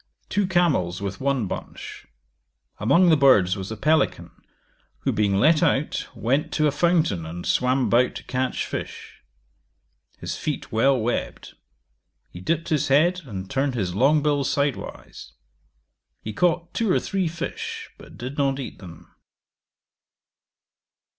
[0.29, 2.07] Two camels with one bunch.
[2.79, 4.31] Among the birds was a pelican,
[5.01, 9.21] who being let out, went to a fountain, and swam about to catch fish.
[10.17, 11.53] His feet well webbed:
[12.31, 15.33] he dipped his head, and turned his long bill sidewise.
[16.19, 19.07] He caught two or three fish, but did not eat them.